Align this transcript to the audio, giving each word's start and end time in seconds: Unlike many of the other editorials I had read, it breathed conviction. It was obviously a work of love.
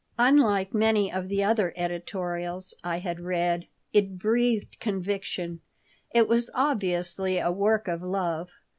Unlike 0.17 0.73
many 0.73 1.11
of 1.13 1.29
the 1.29 1.43
other 1.43 1.73
editorials 1.75 2.73
I 2.83 2.97
had 2.97 3.19
read, 3.19 3.67
it 3.93 4.17
breathed 4.17 4.79
conviction. 4.79 5.61
It 6.09 6.27
was 6.27 6.49
obviously 6.55 7.37
a 7.37 7.51
work 7.51 7.87
of 7.87 8.01
love. 8.01 8.49